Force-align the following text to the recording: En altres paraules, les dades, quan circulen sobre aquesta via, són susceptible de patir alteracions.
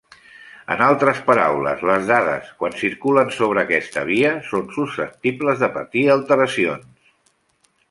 En 0.75 0.79
altres 0.85 1.19
paraules, 1.27 1.83
les 1.89 2.07
dades, 2.11 2.47
quan 2.63 2.79
circulen 2.79 3.29
sobre 3.37 3.63
aquesta 3.65 4.05
via, 4.09 4.33
són 4.49 4.67
susceptible 4.79 5.57
de 5.63 5.73
patir 5.79 6.07
alteracions. 6.17 7.17